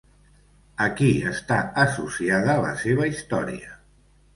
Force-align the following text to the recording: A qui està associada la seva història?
A 0.85 0.87
qui 1.01 1.11
està 1.33 1.59
associada 1.85 2.59
la 2.67 2.77
seva 2.89 3.11
història? 3.15 3.81